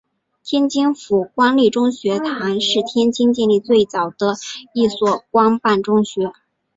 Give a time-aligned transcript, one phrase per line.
[0.43, 4.35] 天津府官立中学堂是天津建立最早的
[4.73, 6.31] 一所官办中学。